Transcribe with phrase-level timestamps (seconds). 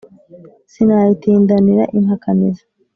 [0.71, 2.63] sinayitindanira impakanizi